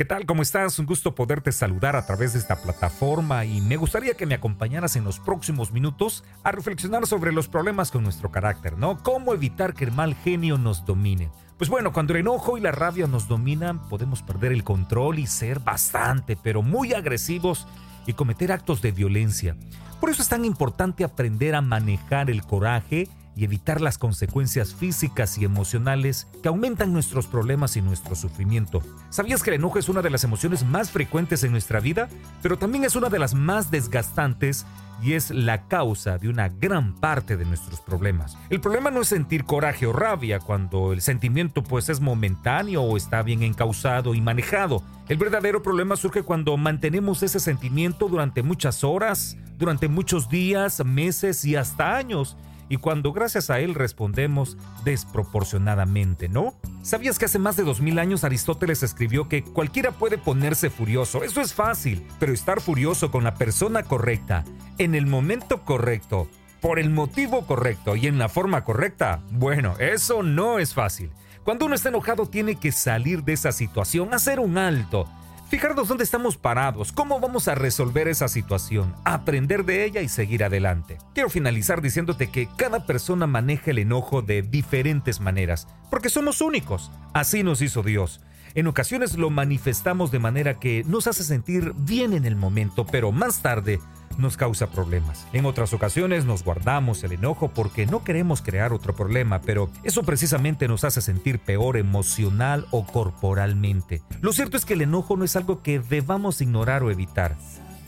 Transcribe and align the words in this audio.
¿Qué 0.00 0.06
tal? 0.06 0.24
¿Cómo 0.24 0.40
estás? 0.40 0.78
Un 0.78 0.86
gusto 0.86 1.14
poderte 1.14 1.52
saludar 1.52 1.94
a 1.94 2.06
través 2.06 2.32
de 2.32 2.38
esta 2.38 2.56
plataforma 2.62 3.44
y 3.44 3.60
me 3.60 3.76
gustaría 3.76 4.14
que 4.14 4.24
me 4.24 4.34
acompañaras 4.34 4.96
en 4.96 5.04
los 5.04 5.18
próximos 5.18 5.72
minutos 5.72 6.24
a 6.42 6.52
reflexionar 6.52 7.06
sobre 7.06 7.32
los 7.32 7.48
problemas 7.48 7.90
con 7.90 8.02
nuestro 8.02 8.30
carácter, 8.30 8.78
¿no? 8.78 9.02
¿Cómo 9.02 9.34
evitar 9.34 9.74
que 9.74 9.84
el 9.84 9.92
mal 9.92 10.14
genio 10.14 10.56
nos 10.56 10.86
domine? 10.86 11.30
Pues 11.58 11.68
bueno, 11.68 11.92
cuando 11.92 12.14
el 12.14 12.20
enojo 12.20 12.56
y 12.56 12.62
la 12.62 12.72
rabia 12.72 13.06
nos 13.08 13.28
dominan, 13.28 13.90
podemos 13.90 14.22
perder 14.22 14.52
el 14.52 14.64
control 14.64 15.18
y 15.18 15.26
ser 15.26 15.60
bastante, 15.60 16.34
pero 16.34 16.62
muy 16.62 16.94
agresivos 16.94 17.68
y 18.06 18.14
cometer 18.14 18.52
actos 18.52 18.80
de 18.80 18.92
violencia. 18.92 19.54
Por 20.00 20.08
eso 20.08 20.22
es 20.22 20.30
tan 20.30 20.46
importante 20.46 21.04
aprender 21.04 21.54
a 21.54 21.60
manejar 21.60 22.30
el 22.30 22.42
coraje 22.42 23.06
y 23.36 23.44
evitar 23.44 23.80
las 23.80 23.98
consecuencias 23.98 24.74
físicas 24.74 25.38
y 25.38 25.44
emocionales 25.44 26.28
que 26.42 26.48
aumentan 26.48 26.92
nuestros 26.92 27.26
problemas 27.26 27.76
y 27.76 27.82
nuestro 27.82 28.14
sufrimiento. 28.14 28.82
¿Sabías 29.10 29.42
que 29.42 29.50
el 29.50 29.56
enojo 29.56 29.78
es 29.78 29.88
una 29.88 30.02
de 30.02 30.10
las 30.10 30.24
emociones 30.24 30.64
más 30.64 30.90
frecuentes 30.90 31.44
en 31.44 31.52
nuestra 31.52 31.80
vida? 31.80 32.08
Pero 32.42 32.58
también 32.58 32.84
es 32.84 32.96
una 32.96 33.08
de 33.08 33.18
las 33.18 33.34
más 33.34 33.70
desgastantes 33.70 34.66
y 35.02 35.14
es 35.14 35.30
la 35.30 35.66
causa 35.66 36.18
de 36.18 36.28
una 36.28 36.48
gran 36.48 36.94
parte 36.94 37.36
de 37.36 37.44
nuestros 37.44 37.80
problemas. 37.80 38.36
El 38.50 38.60
problema 38.60 38.90
no 38.90 39.00
es 39.00 39.08
sentir 39.08 39.44
coraje 39.44 39.86
o 39.86 39.92
rabia 39.92 40.40
cuando 40.40 40.92
el 40.92 41.00
sentimiento 41.00 41.62
pues 41.62 41.88
es 41.88 42.00
momentáneo 42.00 42.82
o 42.82 42.96
está 42.96 43.22
bien 43.22 43.42
encausado 43.42 44.14
y 44.14 44.20
manejado. 44.20 44.82
El 45.08 45.18
verdadero 45.18 45.62
problema 45.62 45.96
surge 45.96 46.22
cuando 46.22 46.56
mantenemos 46.56 47.22
ese 47.22 47.40
sentimiento 47.40 48.08
durante 48.08 48.42
muchas 48.42 48.84
horas, 48.84 49.36
durante 49.58 49.88
muchos 49.88 50.28
días, 50.28 50.84
meses 50.84 51.44
y 51.44 51.56
hasta 51.56 51.96
años 51.96 52.36
y 52.70 52.76
cuando 52.76 53.12
gracias 53.12 53.50
a 53.50 53.58
él 53.58 53.74
respondemos 53.74 54.56
desproporcionadamente, 54.84 56.28
¿no? 56.28 56.54
¿Sabías 56.82 57.18
que 57.18 57.24
hace 57.24 57.40
más 57.40 57.56
de 57.56 57.64
2000 57.64 57.98
años 57.98 58.24
Aristóteles 58.24 58.84
escribió 58.84 59.28
que 59.28 59.42
cualquiera 59.42 59.90
puede 59.90 60.18
ponerse 60.18 60.70
furioso? 60.70 61.24
Eso 61.24 61.40
es 61.40 61.52
fácil, 61.52 62.06
pero 62.20 62.32
estar 62.32 62.60
furioso 62.60 63.10
con 63.10 63.24
la 63.24 63.34
persona 63.34 63.82
correcta, 63.82 64.44
en 64.78 64.94
el 64.94 65.06
momento 65.06 65.64
correcto, 65.64 66.28
por 66.60 66.78
el 66.78 66.90
motivo 66.90 67.44
correcto 67.44 67.96
y 67.96 68.06
en 68.06 68.18
la 68.18 68.28
forma 68.28 68.64
correcta, 68.64 69.20
bueno, 69.32 69.74
eso 69.80 70.22
no 70.22 70.60
es 70.60 70.72
fácil. 70.72 71.10
Cuando 71.42 71.66
uno 71.66 71.74
está 71.74 71.88
enojado 71.88 72.26
tiene 72.26 72.54
que 72.54 72.70
salir 72.70 73.24
de 73.24 73.32
esa 73.32 73.50
situación, 73.50 74.14
hacer 74.14 74.38
un 74.38 74.58
alto, 74.58 75.08
fijarnos 75.50 75.88
dónde 75.88 76.04
estamos 76.04 76.36
parados, 76.36 76.92
cómo 76.92 77.18
vamos 77.18 77.48
a 77.48 77.56
resolver 77.56 78.06
esa 78.06 78.28
situación, 78.28 78.94
aprender 79.04 79.64
de 79.64 79.84
ella 79.84 80.00
y 80.00 80.08
seguir 80.08 80.44
adelante. 80.44 80.98
Quiero 81.12 81.28
finalizar 81.28 81.82
diciéndote 81.82 82.30
que 82.30 82.48
cada 82.56 82.86
persona 82.86 83.26
maneja 83.26 83.72
el 83.72 83.78
enojo 83.78 84.22
de 84.22 84.42
diferentes 84.42 85.20
maneras, 85.20 85.66
porque 85.90 86.08
somos 86.08 86.40
únicos. 86.40 86.92
Así 87.14 87.42
nos 87.42 87.62
hizo 87.62 87.82
Dios. 87.82 88.20
En 88.54 88.68
ocasiones 88.68 89.16
lo 89.16 89.28
manifestamos 89.30 90.12
de 90.12 90.20
manera 90.20 90.60
que 90.60 90.84
nos 90.84 91.08
hace 91.08 91.24
sentir 91.24 91.72
bien 91.76 92.12
en 92.12 92.24
el 92.26 92.36
momento, 92.36 92.86
pero 92.86 93.10
más 93.10 93.42
tarde 93.42 93.80
nos 94.18 94.36
causa 94.36 94.68
problemas. 94.68 95.26
En 95.32 95.46
otras 95.46 95.72
ocasiones 95.72 96.24
nos 96.24 96.44
guardamos 96.44 97.02
el 97.04 97.12
enojo 97.12 97.48
porque 97.48 97.86
no 97.86 98.04
queremos 98.04 98.42
crear 98.42 98.72
otro 98.72 98.94
problema, 98.94 99.40
pero 99.40 99.70
eso 99.82 100.02
precisamente 100.02 100.68
nos 100.68 100.84
hace 100.84 101.00
sentir 101.00 101.38
peor 101.38 101.76
emocional 101.76 102.66
o 102.70 102.84
corporalmente. 102.86 104.02
Lo 104.20 104.32
cierto 104.32 104.56
es 104.56 104.64
que 104.64 104.74
el 104.74 104.82
enojo 104.82 105.16
no 105.16 105.24
es 105.24 105.36
algo 105.36 105.62
que 105.62 105.80
debamos 105.80 106.40
ignorar 106.40 106.82
o 106.82 106.90
evitar. 106.90 107.36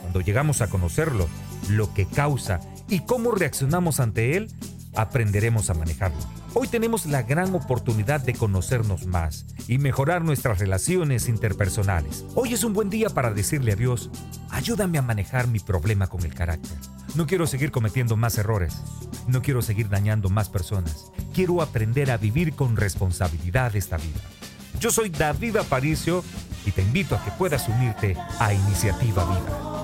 Cuando 0.00 0.20
llegamos 0.20 0.60
a 0.60 0.68
conocerlo, 0.68 1.26
lo 1.70 1.92
que 1.92 2.06
causa 2.06 2.60
y 2.88 3.00
cómo 3.00 3.32
reaccionamos 3.32 4.00
ante 4.00 4.36
él, 4.36 4.48
aprenderemos 4.98 5.70
a 5.70 5.74
manejarlo. 5.74 6.18
Hoy 6.54 6.66
tenemos 6.66 7.06
la 7.06 7.22
gran 7.22 7.54
oportunidad 7.54 8.20
de 8.20 8.34
conocernos 8.34 9.06
más 9.06 9.46
y 9.68 9.78
mejorar 9.78 10.24
nuestras 10.24 10.58
relaciones 10.58 11.28
interpersonales. 11.28 12.24
Hoy 12.34 12.52
es 12.52 12.64
un 12.64 12.72
buen 12.72 12.90
día 12.90 13.08
para 13.08 13.30
decirle 13.30 13.72
a 13.72 13.76
Dios, 13.76 14.10
ayúdame 14.50 14.98
a 14.98 15.02
manejar 15.02 15.46
mi 15.46 15.60
problema 15.60 16.08
con 16.08 16.24
el 16.24 16.34
carácter. 16.34 16.76
No 17.14 17.28
quiero 17.28 17.46
seguir 17.46 17.70
cometiendo 17.70 18.16
más 18.16 18.38
errores. 18.38 18.82
No 19.28 19.40
quiero 19.40 19.62
seguir 19.62 19.88
dañando 19.88 20.30
más 20.30 20.48
personas. 20.48 21.12
Quiero 21.32 21.62
aprender 21.62 22.10
a 22.10 22.16
vivir 22.16 22.54
con 22.54 22.76
responsabilidad 22.76 23.76
esta 23.76 23.98
vida. 23.98 24.20
Yo 24.80 24.90
soy 24.90 25.10
David 25.10 25.58
Aparicio 25.58 26.24
y 26.66 26.72
te 26.72 26.82
invito 26.82 27.14
a 27.14 27.24
que 27.24 27.30
puedas 27.30 27.68
unirte 27.68 28.16
a 28.40 28.52
Iniciativa 28.52 29.24
Viva. 29.24 29.77